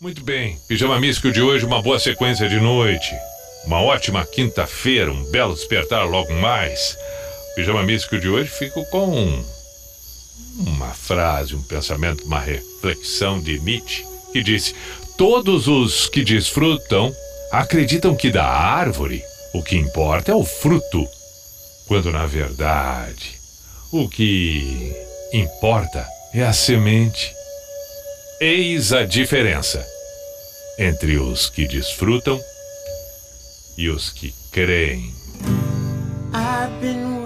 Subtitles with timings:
[0.00, 0.58] Muito bem.
[0.66, 3.14] Pijama Místico de hoje, uma boa sequência de noite.
[3.66, 6.96] Uma ótima quinta-feira, um belo despertar logo mais.
[7.54, 9.44] Pijama Místico de hoje fico com
[10.56, 14.74] uma frase, um pensamento, uma reflexão de Nietzsche, que disse:
[15.18, 17.14] Todos os que desfrutam
[17.52, 19.22] acreditam que da árvore
[19.52, 21.06] o que importa é o fruto,
[21.86, 23.38] quando na verdade
[23.92, 24.96] o que
[25.30, 27.39] importa é a semente.
[28.42, 29.86] Eis a diferença
[30.78, 32.40] entre os que desfrutam
[33.76, 35.12] e os que creem.
[36.32, 37.19] I've been